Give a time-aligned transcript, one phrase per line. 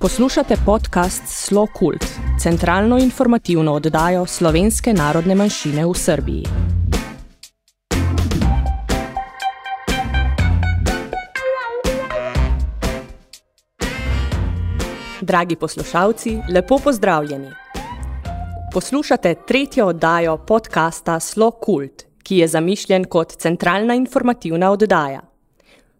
[0.00, 2.04] Poslušate podcast Slo Kult,
[2.40, 6.44] centralno informativno oddajo slovenske narodne manjšine v Srbiji.
[15.20, 17.50] Dragi poslušalci, lepo pozdravljeni.
[18.72, 25.37] Poslušate tretjo oddajo podcasta Slo Kult, ki je zamišljen kot centralna informativna oddaja.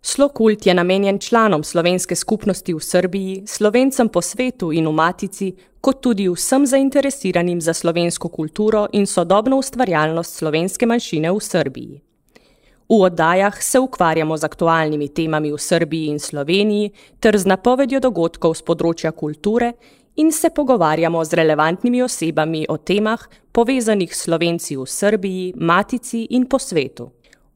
[0.02, 6.00] Slokult je namenjen članom slovenske skupnosti v Srbiji, slovencem po svetu in v Matici, kot
[6.00, 12.00] tudi vsem zainteresiranim za slovensko kulturo in sodobno ustvarjalnost slovenske manjšine v Srbiji.
[12.88, 16.90] V oddajah se ukvarjamo z aktualnimi temami v Srbiji in Sloveniji
[17.20, 19.74] ter z napovedjo dogodkov z področja kulture
[20.16, 23.20] in se pogovarjamo z relevantnimi osebami o temah,
[23.52, 27.12] povezanih s slovenci v Srbiji, Matici in po svetu.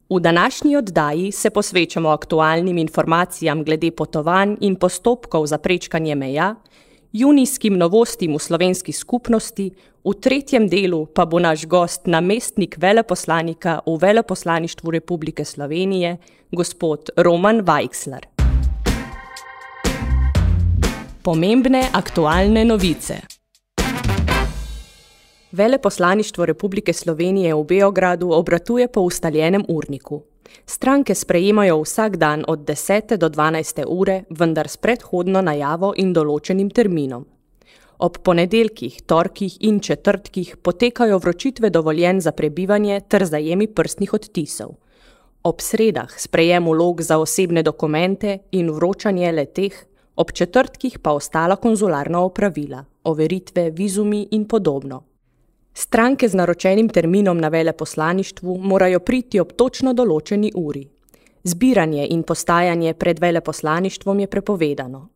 [0.09, 6.55] V današnji oddaji se posvečamo aktualnim informacijam glede potovanj in postopkov za prečkanje meja,
[7.11, 9.71] junijskim novostim v slovenski skupnosti,
[10.03, 16.17] v tretjem delu pa bo naš gost namestnik veleposlanika v Veleposlaništvu Republike Slovenije,
[16.51, 18.25] gospod Roman Weichsler.
[21.23, 23.32] Pomembne aktualne novice.
[25.53, 30.21] Veleposlaništvo Republike Slovenije v Beogradu obratuje po ustaljenem urniku.
[30.65, 33.17] Stranke sprejemajo vsak dan od 10.
[33.17, 33.83] do 12.
[33.87, 37.27] ure, vendar s predhodno najavo in določenim terminom.
[37.99, 44.73] Ob ponedeljkih, torkih in četrtkih potekajo vročitve dovoljen za prebivanje ter zajemi prstnih odtisov.
[45.43, 52.25] Ob sredah sprejem vlog za osebne dokumente in vročanje leteh, ob četrtkih pa ostala konzularna
[52.25, 55.12] opravila, overitve, vizumi in podobno.
[55.73, 60.87] Stranke z naročenim terminom na veleposlaništvu morajo priti ob točno določeni uri.
[61.43, 65.07] Zbiranje in postajanje pred veleposlaništvom je prepovedano.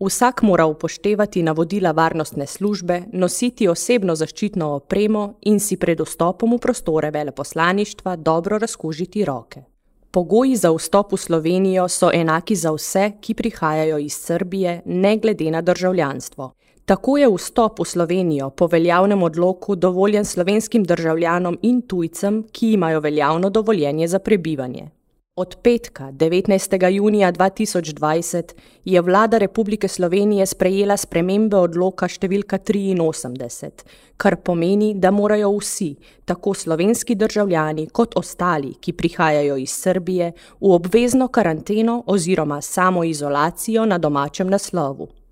[0.00, 6.58] Vsak mora upoštevati navodila varnostne službe, nositi osebno zaščitno opremo in si pred vstopom v
[6.58, 9.62] prostore veleposlaništva dobro razkužiti roke.
[10.10, 15.50] Pogoji za vstop v Slovenijo so enaki za vse, ki prihajajo iz Srbije, ne glede
[15.50, 16.52] na državljanstvo.
[16.86, 23.00] Tako je vstop v Slovenijo po veljavnem odloku dovoljen slovenskim državljanom in tujcem, ki imajo
[23.00, 24.90] veljavno dovoljenje za prebivanje.
[25.36, 26.90] Od petka, 19.
[26.90, 28.52] junija 2020,
[28.84, 33.70] je vlada Republike Slovenije sprejela spremembe odloka številka 83,
[34.16, 35.90] kar pomeni, da morajo vsi,
[36.24, 43.98] tako slovenski državljani kot ostali, ki prihajajo iz Srbije, v obvezno karanteno oziroma samoizolacijo na
[43.98, 45.25] domačem naslovu.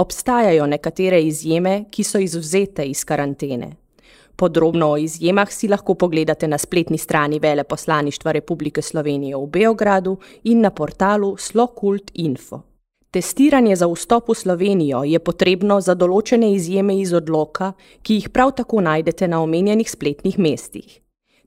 [0.00, 3.66] Obstajajo nekatere izjeme, ki so izvzete iz karantene.
[4.36, 10.60] Podrobno o izjemah si lahko pogledate na spletni strani Veleposlaništva Republike Slovenije v Beogradu in
[10.60, 12.62] na portalu Slokult Info.
[13.10, 17.72] Testiranje za vstop v Slovenijo je potrebno za določene izjeme iz odloka,
[18.02, 21.00] ki jih prav tako najdete na omenjenih spletnih mestih.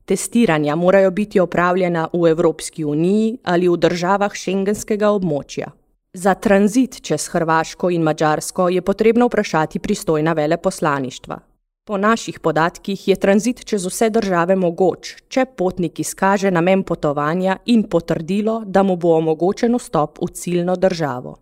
[0.06, 5.74] Testiranja morajo biti opravljena v Evropski uniji ali v državah šengenskega območja.
[6.16, 11.40] Za tranzit čez Hrvaško in Mačarsko je potrebno vprašati pristojna veleposlaništva.
[11.85, 17.84] Po naših podatkih je tranzit čez vse države mogoč, če potnik izkaže namen potovanja in
[17.84, 21.35] potrdilo, da mu bo omogočen vstop v ciljno državo.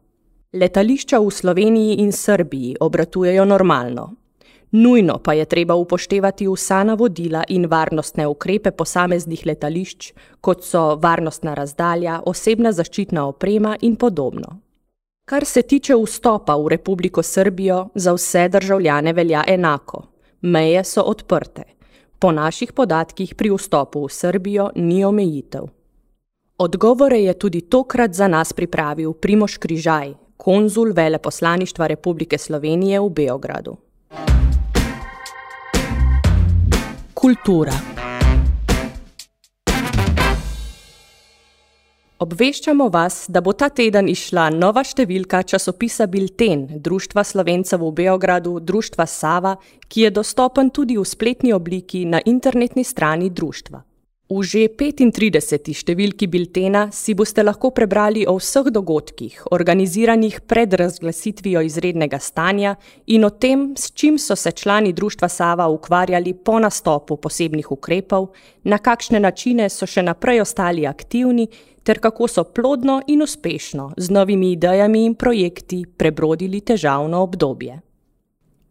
[0.54, 4.10] Letališča v Sloveniji in Srbiji obratujejo normalno,
[4.72, 11.54] Nujno pa je treba upoštevati vsa navodila in varnostne ukrepe posameznih letališč, kot so varnostna
[11.54, 14.60] razdalja, osebna zaščitna oprema in podobno.
[15.26, 20.04] Kar se tiče vstopa v Republiko Srbijo, za vse državljane velja enako.
[20.42, 21.64] Meje so odprte.
[22.20, 25.68] Po naših podatkih pri vstopu v Srbijo ni omejitev.
[26.58, 33.78] Odgovore je tudi tokrat za nas pripravil Primoš Križaj, konzul veleposlaništva Republike Slovenije v Beogradu.
[37.22, 37.72] Kultura.
[42.18, 48.56] Obveščamo vas, da bo ta teden išla nova številka časopisa Bilten Društva Slovencev v Beogradu,
[48.58, 49.54] Društva Sava,
[49.86, 53.91] ki je dostopen tudi v spletni obliki na internetni strani društva.
[54.32, 55.76] V že 35.
[55.76, 62.78] številki biltena si boste lahko prebrali o vseh dogodkih, organiziranih pred razglasitvijo izrednega stanja
[63.12, 68.32] in o tem, s čim so se člani Društva Sava ukvarjali po nastopu posebnih ukrepov,
[68.64, 71.50] na kakšne načine so še naprej ostali aktivni
[71.84, 77.82] ter kako so plodno in uspešno z novimi idejami in projekti prebrodili težavno obdobje.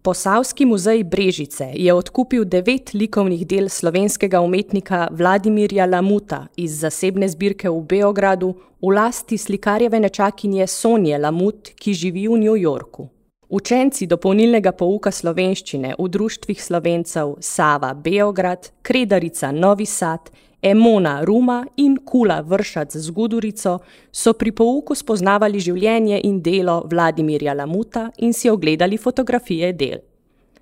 [0.02, 7.68] Posavski muzej Brežice je odkupil devet likovnih del slovenskega umetnika Vladimirja Lamuta iz zasebne zbirke
[7.68, 13.10] v Beogradu v lasti slikarjeve nečakinje Sonje Lamut, ki živi v New Yorku.
[13.48, 20.32] Učenci dopolnilnega pouka slovenščine v društvih slovencev Sava Beograd, Kredarica Novi Sad,
[20.62, 23.78] Emona Ruma in Kula Vršac z Gudurico
[24.12, 30.00] so pri pouku spoznavali življenje in delo Vladimirja Lamuta in si ogledali fotografije del.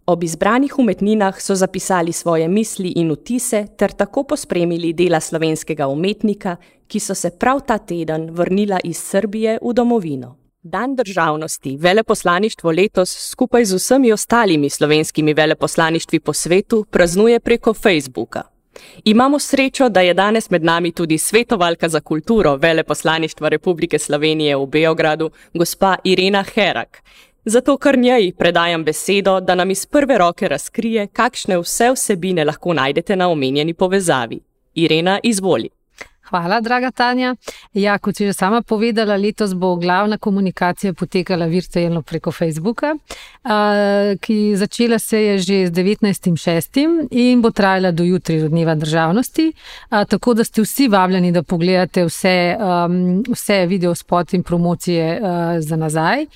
[0.06, 6.56] Ob izbranih umetninah so zapisali svoje misli in vtise ter tako pospremili dela slovenskega umetnika,
[6.86, 10.36] ki so se prav ta teden vrnila iz Srbije v domovino.
[10.62, 18.57] Dan državnosti veleposlaništvo letos skupaj z vsemi ostalimi slovenskimi veleposlaništvi po svetu praznuje preko Facebooka.
[19.04, 24.66] Imamo srečo, da je danes med nami tudi svetovalka za kulturo Veleposlaništva Republike Slovenije v
[24.66, 27.02] Beogradu, gospa Irena Herak.
[27.44, 32.74] Zato kar njej predajam besedo, da nam iz prve roke razkrije, kakšne vse vsebine lahko
[32.74, 34.40] najdete na omenjeni povezavi.
[34.74, 35.77] Irena, izvoli.
[36.28, 37.34] Hvala, draga Tanja.
[37.72, 42.94] Ja, kot si že sama povedala, letos bo glavna komunikacija potekala virtualno preko Facebooka,
[44.20, 47.08] ki začela se je že z 19.6.
[47.10, 49.52] in bo trajala do jutri, do dneva državnosti.
[49.88, 52.56] Tako da ste vsi vabljeni, da pogledate vse,
[53.32, 55.20] vse video spot in promocije
[55.60, 56.26] za nazaj.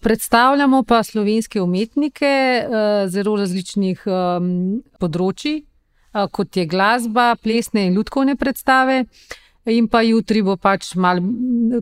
[0.00, 2.64] Predstavljamo pa slovenske umetnike
[3.08, 4.04] zelo različnih
[5.00, 5.62] področji
[6.32, 9.04] kot je glasba, plesne in ljudkovne predstave.
[9.70, 11.22] In pa jutri bo pač malo,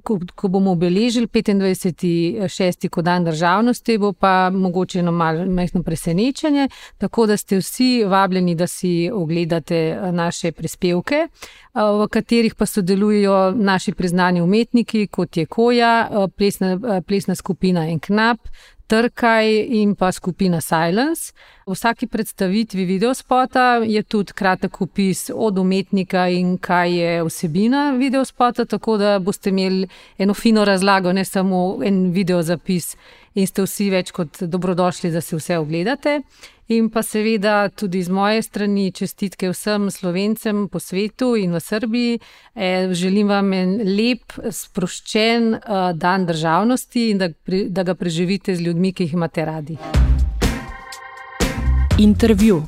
[0.05, 2.88] ko, ko bomo obeležili 25.6.
[2.93, 6.69] kot dan državnosti, bo pa mogoče eno majhno presenečenje,
[6.99, 11.29] tako da ste vsi vabljeni, da si ogledate naše prispevke,
[11.75, 16.76] v katerih pa sodelujo naši priznani umetniki, kot je Koja, plesna,
[17.06, 18.44] plesna skupina Enknap,
[18.91, 19.47] Trkaj
[19.81, 21.33] in pa skupina Silence.
[21.71, 28.65] V vsaki predstavitvi videospota je tudi kratek opis od umetnika in kaj je vsebina videospota,
[28.65, 29.87] tako da boste imeli
[30.19, 32.97] eno fino razlago, ne samo en videozapis
[33.35, 36.21] in ste vsi več kot dobrodošli, da si vse ogledate.
[36.75, 42.19] In pa seveda tudi z moje strani čestitke vsem slovencem po svetu in v Srbiji.
[42.55, 47.31] E, želim vam en lep, sproščen uh, dan državnosti in da,
[47.69, 49.79] da ga preživite z ljudmi, ki jih imate radi.
[52.00, 52.62] Intervju.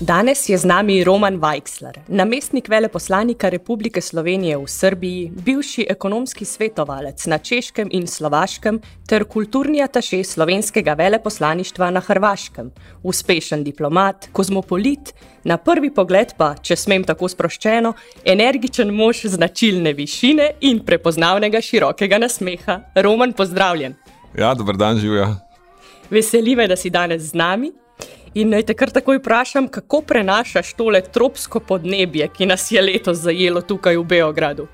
[0.00, 7.26] Danes je z nami Roman Weichsler, namestnik veleposlanika Republike Slovenije v Srbiji, bivši ekonomski svetovalec
[7.26, 15.12] na Češkem in Slovaškem ter kulturni ataše slovenskega veleposlaništva na Hrvaškem, uspešen diplomat, kozmopolit,
[15.44, 17.92] na prvi pogled pa, če smem tako sproščeno,
[18.24, 22.80] energičen mož značilne višine in prepoznavnega širokega nasmeha.
[22.94, 23.94] Roman, pozdravljen.
[24.38, 25.45] Ja, dober dan, živijo.
[26.10, 27.72] Veseli me, da si danes z nami.
[28.34, 33.18] In naj te kar takoj vprašam, kako prenašaš tole tropsko podnebje, ki nas je letos
[33.24, 34.66] zajelo tukaj v Beogradu?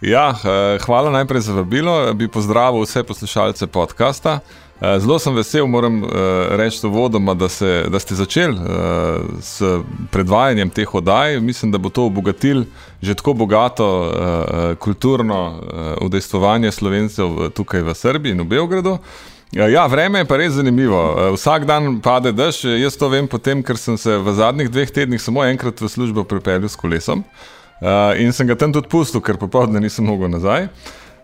[0.00, 2.14] Ja, eh, hvala najprej za vabilo.
[2.14, 4.40] Bi pozdravil vse poslušalce podcasta.
[4.80, 6.08] Eh, zelo sem vesel, moram eh,
[6.56, 8.58] reči to vodoma, da, se, da ste začeli
[9.40, 9.62] s
[10.10, 11.40] predvajanjem teh oddaj.
[11.40, 12.64] Mislim, da bo to obogatil
[13.02, 14.12] že tako bogato
[14.78, 15.60] kulturno
[16.00, 18.98] udejstvovanje slovencev tukaj v Srbiji in v Beogradu.
[19.52, 20.98] Ja, ja, vreme je pa res zanimivo.
[20.98, 22.64] Eh, vsak dan pade dež.
[22.64, 26.26] Jaz to vem potem, ker sem se v zadnjih dveh tednih samo enkrat v službo
[26.26, 27.24] pripeljal s kolesom.
[27.76, 30.70] Uh, in sem ga tam tudi pustil, ker popoldne nisem mogel nazaj.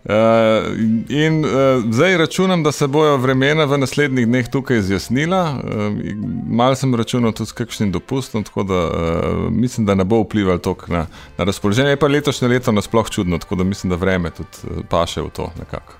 [0.05, 0.69] Uh,
[1.09, 5.41] in uh, zdaj računam, da se bojo vremena v naslednjih dneh tukaj izjasnila.
[5.57, 5.97] Uh,
[6.45, 10.61] mal sem računal tudi s kakšnim dopustom, tako da uh, mislim, da ne bo vplival
[10.61, 11.07] toliko na,
[11.39, 11.97] na razpoloženje.
[11.97, 15.49] Je pa letošnje leto nasploh čudno, tako da mislim, da vreme tudi paše v to
[15.59, 15.97] nekako.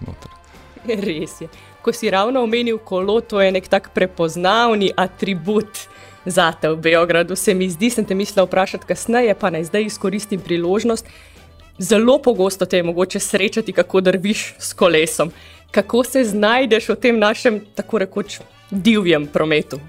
[1.09, 1.49] Res je
[1.83, 5.87] ko si ravno omenil kolo, to je nek tak prepoznavni atribut
[6.25, 7.37] za te v Beogradu.
[7.37, 11.07] Se mi zdi, sem te mislil vprašati kasneje, pa naj zdaj izkoristim priložnost.
[11.79, 15.33] Zelo pogosto te je mogoče srečati, kako drviš s kolesom.
[15.71, 19.81] Kako se znajdeš v tem našem, tako rekoč, divjem prometu?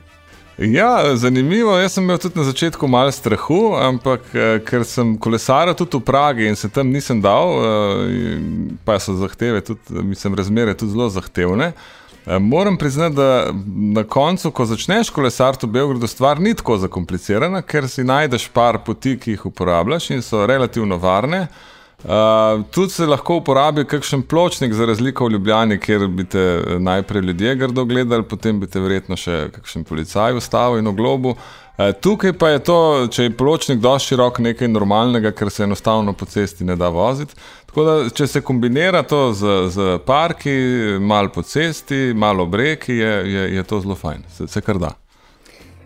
[0.57, 1.77] Ja, zanimivo.
[1.77, 6.05] Jaz sem imel tudi na začetku malo strahu, ampak eh, ker sem kolesaril tudi v
[6.05, 8.37] Pragi in se tam nisem dal, eh,
[8.85, 11.71] pa so zahteve, tudi, mislim, razmere tudi zelo zahtevne.
[12.25, 13.49] Eh, moram priznati, da
[13.97, 18.83] na koncu, ko začneš kolesariti v Beogradu, stvar ni tako zakomplicirana, ker si najdeš par
[18.85, 21.47] poti, ki jih uporabljaš in so relativno varne.
[21.49, 21.72] Uh,
[22.71, 27.21] tudi se lahko uporabi kakšen pločnik, za razliko v Ljubljani, kjer bi te eh, najprej
[27.21, 31.35] ljudje grdo gledali, potem bi te verjetno še kakšen policaj ustavil in oglobu.
[31.73, 32.79] Tukaj pa je to,
[33.09, 37.33] če je pločnik dovolj širok, nekaj normalnega, ker se enostavno po cesti ne da voziti.
[37.65, 40.53] Tako da, če se kombinira to z, z parki,
[41.01, 44.93] malo po cesti, malo breki, je, je, je to zelo fajn, se, se kar da.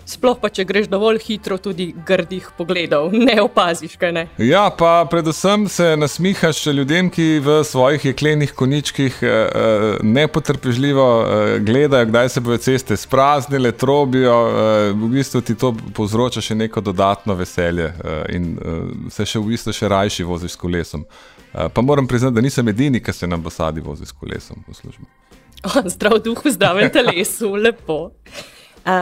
[0.08, 4.24] Sploh pa, če greš dovolj hitro, tudi grdih pogledov, ne opaziš, kaj ne.
[4.40, 11.60] Ja, pa predvsem se nasmihaš ljudem, ki v svojih jeklenih koničkih eh, eh, nepotrpežljivo eh,
[11.60, 14.38] gledajo, kdaj se bodo ceste spraznile, trobijo.
[14.96, 17.90] V bistvu ti to povzroča še neko dodatno veselje
[18.32, 18.54] in
[19.12, 21.04] se še v bistvu še rajši voziš s kolesom.
[21.52, 25.10] Pa moram priznati, da nisem edini, ki se nam posadi vozi s kolesom v službo.
[25.96, 28.00] Zdrav duh, zdravem telesu, lepo.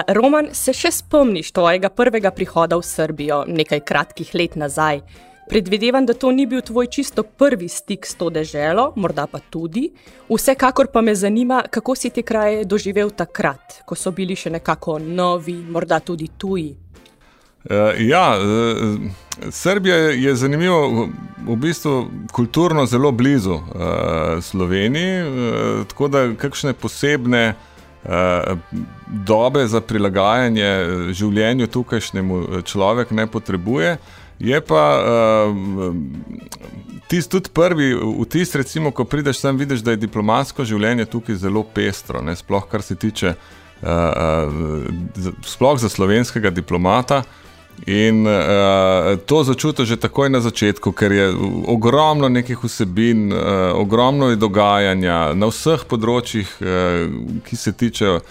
[0.07, 5.01] Roman, se še spomniš tvojega prvega prihoda v Srbijo nekaj kratkih let nazaj?
[5.49, 9.91] Predvidevam, da to ni bil tvoj čisto prvi stik s to deželo, morda pa tudi.
[10.29, 14.97] Vsekakor pa me zanima, kako si te kraje doživel takrat, ko so bili še nekako
[14.99, 16.73] novi, morda tudi tuji.
[17.65, 18.97] Uh, ja, uh,
[19.49, 21.05] Srbija je zanimiva,
[21.45, 21.93] v bistvu
[22.33, 27.45] kulturno zelo blizu uh, Sloveniji, uh, tako da kakšne posebne.
[28.05, 28.55] Eh,
[29.07, 30.69] dobe za prilagajanje
[31.17, 33.97] življenju tukajšnjemu eh, človek ne potrebuje.
[34.39, 35.95] Je pa uh,
[37.07, 41.63] tisti tudi prvi vtis, recimo, ko prideš tam, vidiš, da je diplomatsko življenje tukaj zelo
[41.63, 42.35] pestro, ne?
[42.35, 47.21] sploh kar se tiče, uh, uh, sploh za slovenskega diplomata.
[47.84, 51.27] In uh, to začutiš že takoj na začetku, ker je
[51.67, 58.24] ogromno nekih vsebin, uh, ogromno je dogajanja na vseh področjih, uh, ki se tiče uh,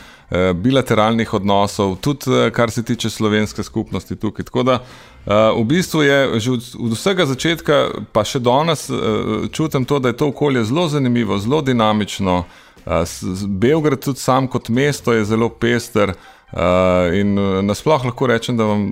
[0.56, 4.48] bilateralnih odnosov, tudi uh, kar se tiče slovenske skupnosti tukaj.
[4.48, 7.80] Tako da uh, v bistvu je že od, od vsega začetka,
[8.16, 12.42] pa še danes, uh, čutim to, da je to okolje zelo zanimivo, zelo dinamično.
[12.88, 13.04] Uh,
[13.46, 16.16] Beograd tudi sam kot mesto je zelo pester.
[16.16, 18.84] Uh, in uh, nasplošno lahko rečem, da vam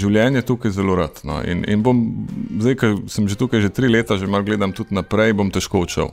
[0.00, 1.20] življenje tukaj zelo rad.
[1.28, 1.42] No.
[1.44, 2.00] In, in bom,
[2.56, 5.84] zdaj, ker sem že tukaj že tri leta, že malo gledam tudi naprej, bom težko
[5.84, 6.08] odšel.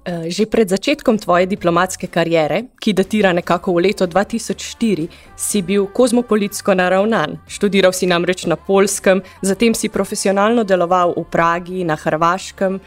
[0.00, 5.90] Uh, že pred začetkom tvoje diplomatske kariere, ki datira nekako v leto 2004, si bil
[5.90, 7.42] kozmopolitsko naravnan.
[7.50, 12.78] Študiral si namreč na Polskem, zatem si profesionalno deloval v Pragi, na Hrvaškem.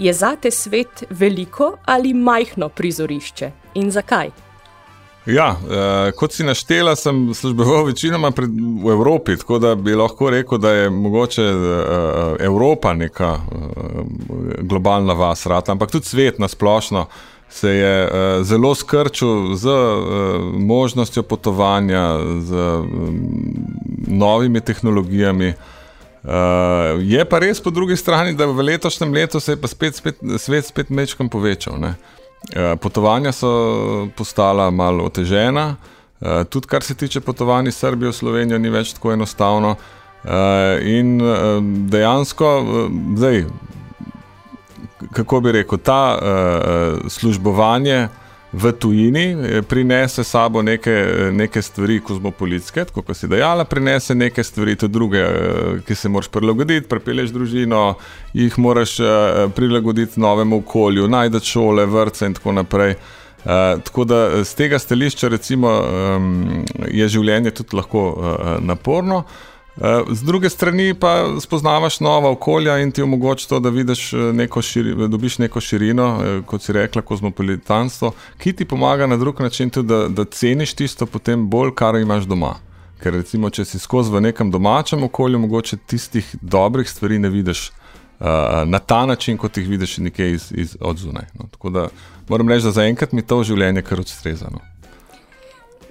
[0.00, 4.47] Je zate svet veliko ali majhno prizorišče in zakaj?
[5.28, 8.48] Ja, uh, kot si naštela, sem služboval večinoma pred,
[8.84, 11.66] v Evropi, tako da bi lahko rekel, da je mogoče uh,
[12.40, 14.06] Evropa neka uh,
[14.58, 17.06] globalna vas, rata, ampak tudi svet na splošno
[17.48, 23.20] se je uh, zelo skrčil z uh, možnostjo potovanja, z um,
[24.06, 25.52] novimi tehnologijami.
[26.24, 26.30] Uh,
[27.00, 30.16] je pa res po drugi strani, da v letošnjem letu se je pa spet, spet,
[30.38, 31.76] svet spet mečkam povečal.
[31.80, 31.94] Ne?
[32.52, 35.76] Eh, potovanja so postala malo otežena,
[36.20, 39.76] eh, tudi kar se tiče potovanj iz Srbije v Slovenijo, ni več tako enostavno.
[40.24, 41.20] Eh, in
[41.90, 42.64] dejansko,
[43.16, 43.44] zdaj,
[45.12, 46.18] kako bi rekel, ta
[47.08, 48.08] službovanje
[48.52, 50.94] v tujini eh, prinese sabo neke,
[51.32, 56.30] neke stvari kozmopolitske, kot si dejala, prinese neke stvari tudi druge, eh, ki se moraš
[56.32, 57.94] prilagoditi, prepeleš družino,
[58.32, 62.96] jih moraš eh, prilagoditi novemu okolju, najdete šole, vrtce in tako naprej.
[63.38, 69.18] Uh, tako da z tega stališča recimo, um, je življenje tudi lahko uh, naporno.
[69.22, 69.57] Uh, Eh,
[70.12, 74.62] z druge strani pa spoznavaš nova okolja in ti omogoča to, da vidiš eh, neko
[74.62, 79.70] širi, dobiš neko širino, eh, kot si rekla, kozmopolitanstvo, ki ti pomaga na drug način
[79.70, 82.54] tudi, da, da ceniš tisto potem bolj, kar imaš doma.
[83.02, 87.70] Ker recimo, če si skozi v nekem domačem okolju, mogoče tistih dobrih stvari ne vidiš
[87.70, 88.26] uh,
[88.66, 91.26] na ta način, kot jih vidiš nekje iz, iz odzunaj.
[91.34, 91.46] No.
[91.52, 91.88] Tako da
[92.28, 94.58] moram reči, da zaenkrat mi to življenje kar odstrezano.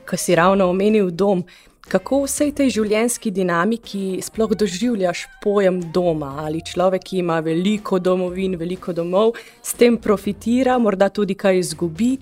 [0.10, 1.46] Ko si ravno omenil dom,
[1.88, 6.34] Kako v vsej tej življenjski dinamiki sploh doživljaš pojem doma?
[6.44, 12.18] Ali človek, ki ima veliko domovin, veliko domov, s tem profitira, morda tudi kaj izgubi?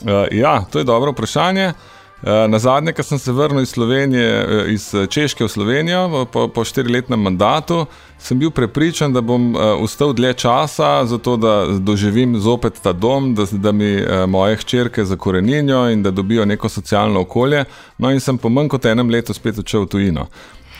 [0.00, 1.68] Uh, ja, to je dobro vprašanje.
[1.68, 6.26] Uh, na zadnje, ko sem se vrnil iz Slovenije, eh, iz eh, Češke v Slovenijo
[6.32, 7.86] po, po štiriletnem mandatu,
[8.18, 13.46] sem bil prepričan, da bom ustal dlje časa, zato da doživim zopet ta dom, da,
[13.52, 17.64] da mi moje hčerke zakorenijo in da dobijo neko socialno okolje.
[17.98, 20.26] No, in sem po manj kot enem letu spet odšel v tujino.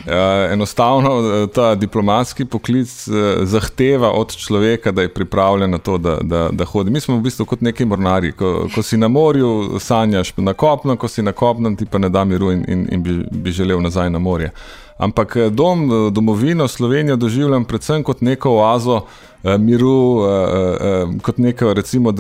[0.06, 5.98] Uh, enostavno eh, ta diplomatski poklic uh, zahteva od človeka, da je pripravljen na to,
[5.98, 6.90] da, da, da hodi.
[6.90, 8.32] Mi smo v bistvu kot neki mornari.
[8.32, 12.08] Ko, ko si na morju, sanjaš na kopno, ko si na kopnem, ti pa ne
[12.08, 14.52] da miru in, in, in bi, bi želel nazaj na morje.
[14.98, 21.74] Ampak dom, domovino Slovenijo doživljam predvsem kot neko oazo uh, miru, uh, uh, kot neko,
[21.74, 22.12] recimo,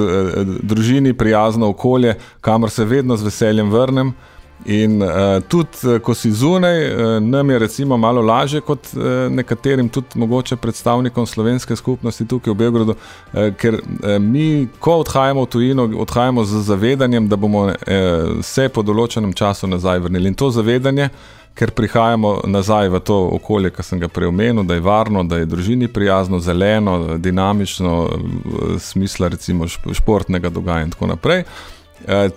[0.62, 4.12] družini prijazno okolje, kamor se vedno z veseljem vrnem.
[4.64, 5.08] In uh,
[5.48, 10.56] tudi, ko si zunaj, uh, nam je recimo malo lažje kot uh, nekaterim, tudi mogoče
[10.56, 16.44] predstavnikom slovenske skupnosti tukaj v Beogradu, uh, ker uh, mi, ko odhajamo v tujino, odhajamo
[16.44, 17.74] z zavedanjem, da bomo uh,
[18.42, 20.34] se po določenem času nazaj vrnili.
[20.34, 21.08] In to zavedanje,
[21.54, 25.46] ker prihajamo nazaj v to okolje, ki sem ga preomenil, da je varno, da je
[25.46, 31.44] družini prijazno, zeleno, dinamično, uh, smisla recimo športnega dogajanja in tako naprej.
[31.46, 31.77] Eh,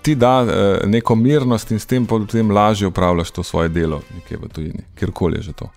[0.01, 4.37] ti da uh, neko mirnost in s tem potem lažje upravljaš to svoje delo, nekje
[4.37, 5.69] v tujini, kjerkoli je že to.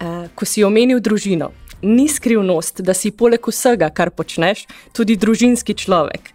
[0.00, 1.50] Uh, ko si omenil družino,
[1.82, 4.66] ni skrivnost, da si poleg vsega, kar počneš,
[4.96, 6.32] tudi družinski človek.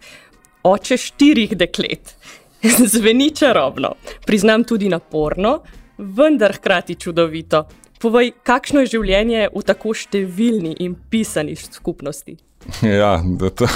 [0.66, 2.14] Oče štirih deklet.
[2.94, 3.94] Zveni čarobno,
[4.26, 5.60] priznam tudi naporno,
[5.98, 7.66] vendar hkrati čudovito.
[8.00, 12.36] Povej, kakšno je življenje v tako številni in pisani skupnosti?
[12.82, 13.22] Ja,
[13.54, 13.66] to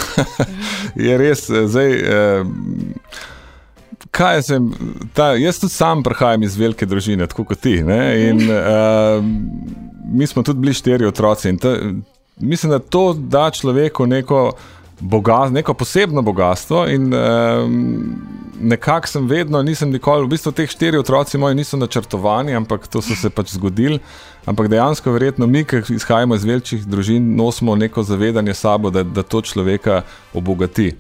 [1.06, 1.50] je res.
[1.50, 2.44] Eh, zdaj, eh,
[4.10, 4.70] kaj sem,
[5.14, 7.80] ta, jaz tudi sam prihajam iz velike družine, tako kot ti.
[7.86, 8.00] Ne?
[8.28, 9.22] In eh,
[10.12, 11.56] mi smo tudi bili štiri otroci.
[11.62, 11.76] Ta,
[12.40, 14.50] mislim, da to da človeku neko,
[15.00, 16.88] bogat, neko posebno bogatstvo.
[16.88, 17.18] In, eh,
[18.60, 23.02] nekako sem vedno, nisem nikoli, v bistvu teh štiri otroci moji niso načrtovani, ampak to
[23.02, 23.98] so se pač zgodili.
[24.46, 29.22] Ampak dejansko, verjetno mi, ki izhajamo iz velikih družin, nosimo neko zavedanje sabo, da, da
[29.22, 30.02] to človeka
[30.34, 30.94] obogati.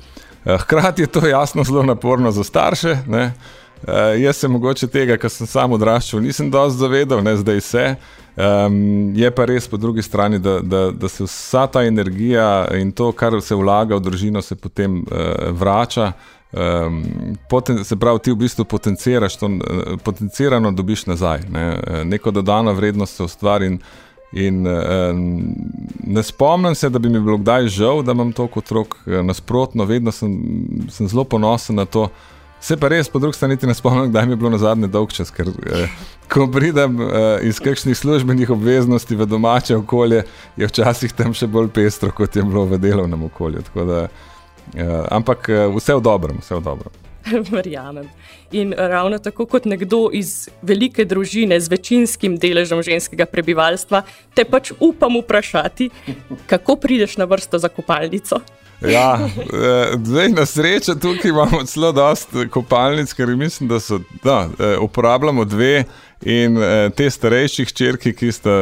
[0.44, 2.96] Eh, hkrati je to jasno zelo naporno za starše.
[3.06, 3.32] Ne?
[3.80, 7.84] Uh, jaz se mogoče tega, kar sem sam odraščal, nisem dovolj zavedal, ne zdaj se.
[8.36, 12.92] Um, je pa res po drugi strani, da, da, da se vsa ta energija in
[12.92, 16.12] to, kar se vlaga v družino, se potem uh, vrača.
[16.52, 17.02] Um,
[17.48, 21.46] poten, se pravi, ti v bistvu potenciraš to, uh, potencirano dobiš nazaj.
[21.48, 21.64] Ne?
[22.04, 23.66] Neko dodano vrednost se ustvari.
[23.66, 23.78] In,
[24.32, 25.14] in uh,
[26.04, 28.98] ne spomnim se, da bi mi bilo kdaj žal, da imam to kot otrok.
[29.24, 30.36] Nasprotno, vedno sem,
[30.90, 32.10] sem zelo ponosen na to.
[32.60, 35.12] Se pa res, po drugi strani, ne spomnim, da mi je bilo na zadnje dolg
[35.16, 35.88] čas, ker eh,
[36.28, 40.24] ko pridem eh, iz kakšnih službenih obveznosti v domače okolje,
[40.60, 43.64] je včasih tam še bolj pestro, kot je bilo v delovnem okolju.
[43.74, 44.08] Da,
[44.70, 46.92] Uh, ampak uh, vse v dobrem, vse v dobrem.
[47.50, 48.06] Verjamem.
[48.54, 54.72] In ravno tako kot nekdo iz velike družine z večinskim deležem ženskega prebivalstva, te pač
[54.78, 55.90] upam vprašati,
[56.46, 58.40] kako prideš na vrsto za kopalnico.
[58.80, 64.48] Ja, eh, zdaj na srečo tukaj imamo zelo dosta kopalnic, ker mislim, da so, da,
[64.80, 65.84] uporabljamo dve.
[66.20, 68.52] In uh, te starejši hčerki, ki sta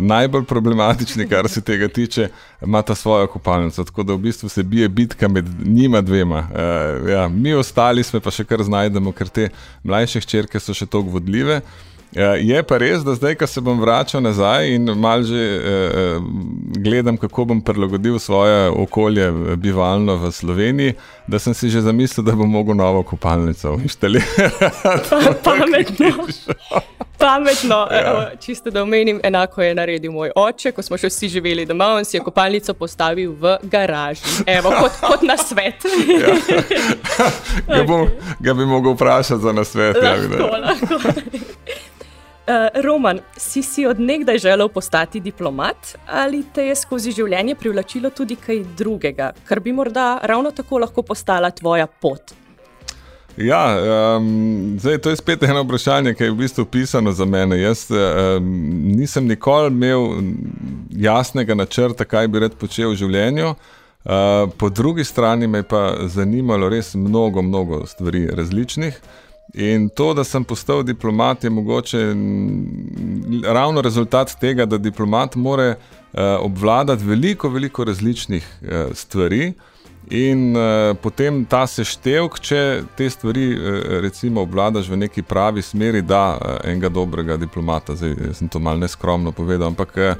[0.00, 2.28] najbolj problematični, kar se tega tiče,
[2.62, 3.84] imata svojo kopalnico.
[3.84, 6.46] Tako da v bistvu se bije bitka med njima dvema.
[7.10, 9.48] Ja, mi ostali smo pa še kar znajdemo, ker te
[9.82, 11.58] mlajše hčerke so še tako vodljive.
[12.12, 16.16] Ja, je pa res, da zdaj, ko se bom vračal nazaj in malo že eh,
[16.80, 20.94] gledam, kako bom prilagodil svoje okolje bivalno v Sloveniji,
[21.26, 24.64] da sem si že zamislil, da bom mogel novo kopalnico inštalirati.
[25.44, 26.06] Pametno.
[27.18, 28.30] Pametno, ja.
[28.40, 32.06] čisto da omenim, enako je naredil moj oče, ko smo še vsi živeli doma, on
[32.08, 34.44] si je kopalnico postavil v garaži.
[34.46, 35.84] Evo, kot, kot na svet.
[36.08, 36.36] Ja.
[37.76, 38.08] Ga, bom,
[38.40, 39.96] ga bi mogel vprašati za nasvet.
[40.02, 41.97] Ja, lahko, lahko.
[42.48, 48.38] Uh, Roman, si si odnegdaj želel postati diplomat ali te je skozi življenje privlačilo tudi
[48.40, 52.32] kaj drugega, kar bi morda ravno tako lahko postala tvoja pot?
[53.36, 53.76] Ja,
[54.16, 57.60] um, zdaj, to je spet eno vprašanje, ki je v bistvu pisano za mene.
[57.60, 58.48] Jaz um,
[58.96, 60.08] nisem nikoli imel
[60.90, 63.52] jasnega načrta, kaj bi rad počel v življenju.
[63.52, 68.98] Uh, po drugi strani me je pa zanimalo res mnogo, mnogo stvari različnih.
[69.54, 71.98] In to, da sem postal diplomat, je mogoče
[73.44, 79.52] ravno rezultat tega, da diplomat more uh, obvladati veliko, veliko različnih uh, stvari.
[80.10, 82.60] In uh, potem ta seštevek, če
[82.96, 88.34] te stvari uh, recimo obvladaš v neki pravi smeri, da uh, enega dobrega diplomata, zdaj
[88.34, 90.12] sem to malo neskromno povedal, ampak uh,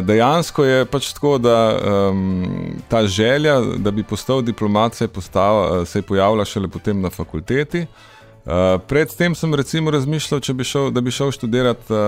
[0.00, 5.60] dejansko je pač tako, da um, ta želja, da bi postal diplomat, se je, postav,
[5.60, 7.84] uh, se je pojavila šele potem na fakulteti.
[7.84, 8.13] Uh,
[8.44, 11.98] Uh, predtem sem recimo razmišljal, bi šel, da bi šel študirati uh,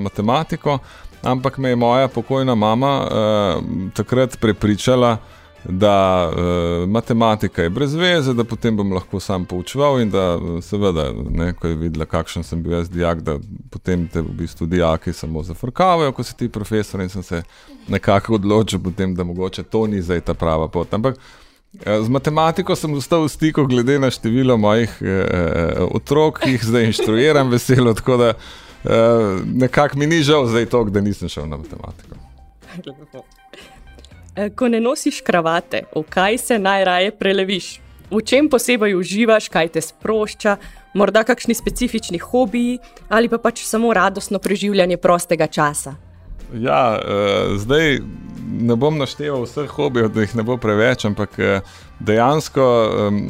[0.00, 0.78] matematiko,
[1.22, 5.16] ampak me je moja pokojna mama uh, takrat prepričala,
[5.64, 11.08] da uh, matematika je brez veze, da potem bom lahko sam poučeval in da seveda,
[11.30, 13.38] ne, ko je videla, kakšen sem bil jaz dijak, da
[13.70, 17.42] potem te v bistvu dijaki samo zafrkavajo, ko si ti profesor in sem se
[17.88, 20.94] nekako odločil potem, da mogoče to ni zdaj ta prava pot.
[20.94, 21.45] Ampak Ja,
[21.84, 26.64] z matematiko sem ostal v stiku, glede na število mojih eh, eh, otrok, ki jih
[26.64, 27.94] zdaj inštruiram, veselo.
[27.94, 32.14] Tako da eh, nekako mi ni žal zdaj to, da nisem šel na matematiko.
[34.36, 37.80] Eh, ko ne nosiš kravate, v kaj se najraje preleviš?
[38.10, 40.58] V čem posebej uživaš, kaj te sprošča,
[40.94, 45.94] morda kakšni specifični hobiji ali pa pač samo radostno preživljanje prostega časa?
[46.52, 47.98] Ja, uh, zdaj
[48.46, 52.66] ne bom našteval vseh hobijev, da jih ne bo preveč, ampak uh, dejansko,
[53.08, 53.20] um,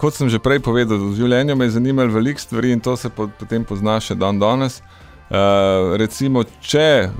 [0.00, 3.10] kot sem že prej povedal, v življenju me je zanimalo veliko stvari in to se
[3.10, 4.80] po, potem pozna še dan danes.
[5.28, 7.10] Uh, recimo, če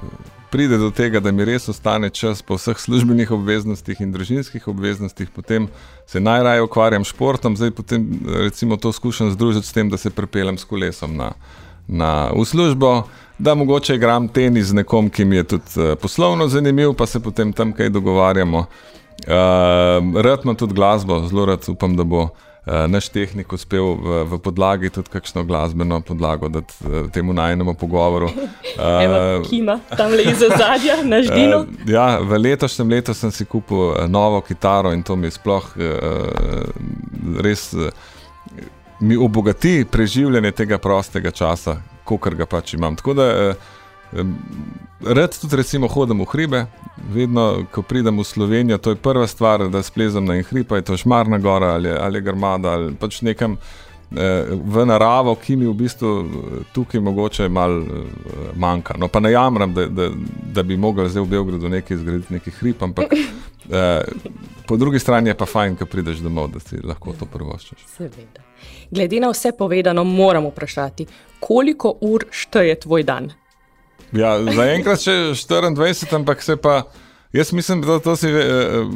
[0.51, 5.29] pride do tega, da mi res ostane čas po vseh službenih obveznostih in družinskih obveznostih,
[5.35, 5.69] potem
[6.09, 8.07] se najraje ukvarjam s športom, zdaj potem
[8.49, 11.33] recimo to skušam združiti s tem, da se prepeljem s kolesom na,
[11.87, 13.05] na v službo
[13.39, 17.21] da mogoče igram tenis z nekom, ki mi je tudi uh, poslovno zanimiv, pa se
[17.21, 18.59] potem tam kaj dogovarjamo.
[18.59, 22.31] Uh, rad imam tudi glasbo, zelo rad upam, da bo uh,
[22.87, 28.31] naš tehnik uspel v, v podlagi tudi kakšno glasbeno podlago, da uh, temu najnemu pogovoru.
[28.79, 31.57] Uh, Evo, kima, tam le iz zadja, naš dino.
[31.59, 35.73] Uh, ja, v letošnjem letu sem si kupil novo kitaro in to mi je sploh
[35.77, 37.73] uh, res.
[37.75, 37.91] Uh,
[39.01, 41.77] Mi obogati preživljanje tega prostega časa,
[42.17, 42.97] kot ga pač imam.
[42.97, 43.55] Tako da eh,
[45.01, 46.67] rad tudi recimo hodim v hribe,
[47.13, 50.83] vedno, ko pridem v Slovenijo, to je prva stvar, da splezam na en hrib, je
[50.83, 53.59] to Šmarna gora ali, ali Grmada ali pač nekam.
[54.09, 58.97] Eh, v naravo, ki mi v bistvu eh, tukaj mogoče malo eh, manjka.
[58.97, 60.09] No, pa ne jamram, da, da,
[60.55, 64.03] da bi mogel zdaj v Beogradu nekaj zgraditi, neki hrib, ampak eh,
[64.67, 67.85] po drugi strani je pa fajn, ko prideš domov, da si lahko to prvoščeš.
[67.99, 68.48] Seveda.
[68.91, 71.07] Glede na vse povedano, moram vprašati,
[71.41, 73.31] koliko ur šteje tvoj dan?
[74.13, 76.83] Ja, Zaenkrat še 24, ampak se pa.
[77.33, 78.87] Jaz mislim, da to si, eh, eh,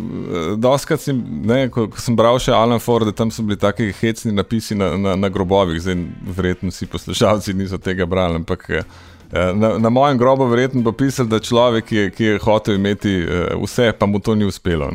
[0.56, 3.90] doskrat si, ne, ko, ko sem bral še Alan Ford, da tam so bili taki
[3.92, 5.98] hecni napisi na, na, na grobovih, zdaj
[6.38, 8.88] verjetno si poslušalci niso tega brali, ampak eh,
[9.32, 13.14] na, na mojem grobu verjetno bo pisal, da človek, ki je, ki je hotel imeti
[13.20, 14.90] eh, vse, pa mu to ni uspelo.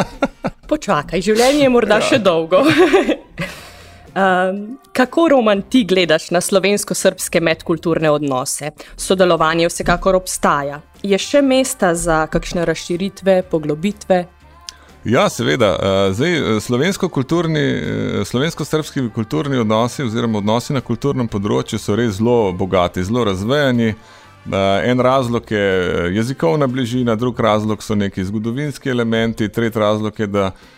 [0.70, 2.08] Počakaj, življenje je morda ja.
[2.08, 2.64] še dolgo.
[4.16, 8.70] Um, kako Roman ti gledaš na slovensko-srpske medkulturne odnose?
[8.96, 10.78] Sodelovanje vsekakor obstaja.
[11.02, 14.22] Je še mesta za kakšne razširitve, poglobitve?
[15.04, 15.68] Ja, seveda.
[16.16, 18.64] Zdaj, slovensko-srpski slovensko
[19.14, 23.92] kulturni odnosi, oziroma odnosi na kulturnem področju, so res zelo bogati, zelo razvejani.
[24.86, 25.66] En razlog je
[26.16, 30.75] jezikovna bližina, drug razlog so neki zgodovinski elementi, tretji razlog je, da Eh,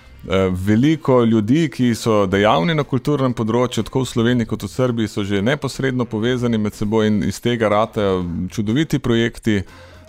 [0.51, 5.25] veliko ljudi, ki so dejavni na kulturnem področju, tako v Sloveniji kot v Srbiji, so
[5.25, 9.62] že neposredno povezani med seboj in iz tega ratajo čudoviti projekti.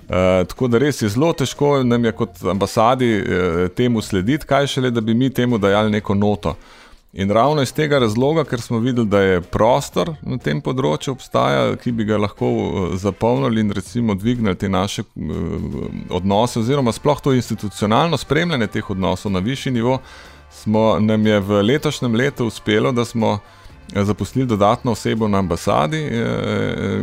[0.10, 4.68] Uh, tako da res je zelo težko nam je kot ambasadi uh, temu slediti, kaj
[4.68, 6.56] šele, da bi mi temu dajali neko noto.
[7.14, 11.72] In ravno iz tega razloga, ker smo videli, da je prostor na tem področju obstaja,
[11.82, 15.80] ki bi ga lahko eh, zapolnili in recimo dvignili te naše uh,
[16.14, 19.98] odnose, oziroma sploh to institucionalno spremljanje teh odnosov na višji nivo,
[20.54, 26.06] smo, nam je v letošnjem letu uspelo, da smo eh, zaposlili dodatno osebo na ambasadi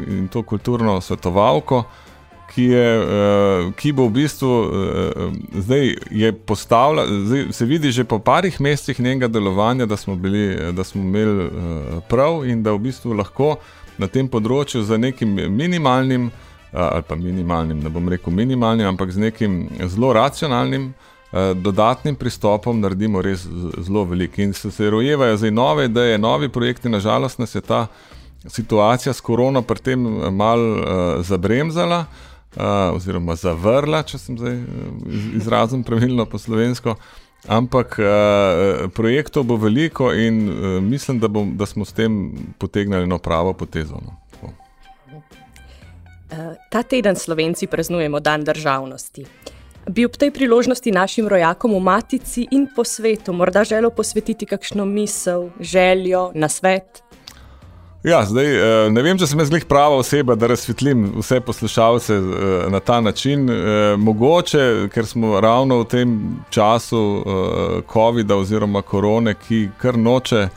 [0.07, 1.83] in to kulturno svetovalko
[2.55, 5.33] ki, je, uh, ki bo v bistvu uh,
[5.63, 10.85] zdaj postavila, zdaj se vidi že po parih mesecih njenega delovanja, da smo, bili, da
[10.85, 11.51] smo imeli uh,
[12.09, 13.57] prav in da v bistvu lahko
[13.99, 19.13] na tem področju z nekim minimalnim, uh, ali pa minimalnim, ne bom rekel minimalnim, ampak
[19.13, 20.95] z nekim zelo racionalnim.
[21.37, 23.43] Dodatnim pristopom naredimo res
[23.85, 26.89] zelo veliko, in se, se rojevajo zdaj nove ideje, novi projekti.
[26.89, 27.89] Nažalost, nas je ta
[28.47, 31.99] situacija s korono pri tem malo uh, zabremzala.
[32.07, 32.36] Uh,
[32.95, 34.67] oziroma zavrla, če sem zdaj eh,
[35.37, 36.97] izrazil pravilno po slovensko.
[37.47, 43.07] Ampak uh, projektov bo veliko in uh, mislim, da, bom, da smo s tem potegnili
[43.07, 44.01] eno pravo potezo.
[44.03, 44.51] No.
[46.71, 49.27] Ta teden Slovenci praznujemo Dan državnosti.
[49.87, 54.85] Bi ob tej priložnosti našim rojakom v Matici in po svetu morda želel posvetiti kakšno
[54.85, 57.06] misel, željo, na svet?
[58.07, 62.69] Ja, zdaj, eh, ne vem, če sem jaz prava oseba, da razsvetlim vse poslušalce eh,
[62.71, 63.51] na ta način.
[63.51, 66.13] Eh, mogoče, ker smo ravno v tem
[66.51, 67.01] času
[67.93, 70.49] COVID-a oziroma korone, ki kar noče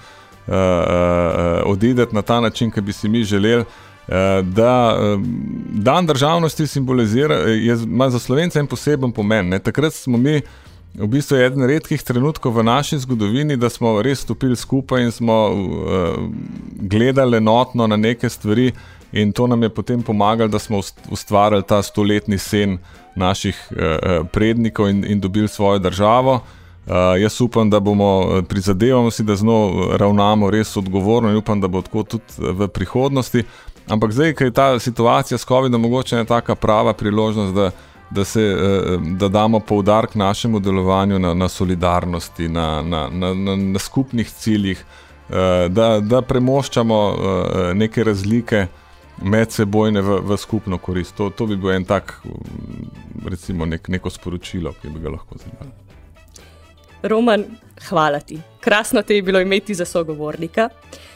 [1.66, 3.66] odideti na ta način, ki bi si mi želeli.
[4.42, 4.98] Da
[5.86, 9.50] dan državnosti simbolizira, je, ima za slovence en poseben pomen.
[9.50, 9.60] Ne?
[9.60, 10.42] Takrat smo mi
[10.94, 15.38] v bistvu eden redkih trenutkov v naši zgodovini, da smo res stopili skupaj in smo
[15.50, 15.58] uh,
[16.82, 18.72] gledali enotno na neke stvari,
[19.12, 22.78] in to nam je potem pomagalo, da smo ustvarili ta stoletni sen
[23.16, 26.34] naših uh, prednikov in, in dobili svojo državo.
[26.90, 31.62] Uh, jaz upam, da bomo prizadevali si, da z njo ravnamo res odgovorno in upam,
[31.62, 33.44] da bo tako tudi v prihodnosti.
[33.90, 37.72] Ampak zdaj, ker je ta situacija s COVID-om mogoče ena taka prava priložnost, da
[38.12, 38.56] da, se,
[39.18, 44.86] da damo poudarek našemu delovanju na, na solidarnosti, na, na, na, na, na skupnih ciljih,
[45.70, 47.00] da, da premoščamo
[47.74, 48.68] neke razlike
[49.22, 51.16] medsebojne v, v skupno korist.
[51.18, 52.16] To, to bi bil en tak,
[53.26, 55.76] recimo, nek, neko sporočilo, ki bi ga lahko zanimalo.
[57.04, 57.46] Roman,
[57.90, 58.40] hvala ti.
[58.60, 60.70] Krasno te je bilo imeti za sogovornika.
[60.72, 61.09] Uh,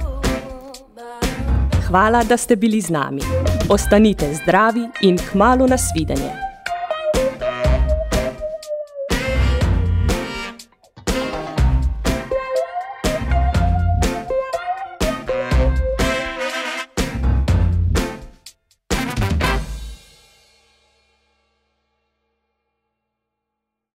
[1.88, 3.47] Hvala, da ste bili z nami.
[3.70, 6.47] Ostanite zdravi in k malu nasvidenje.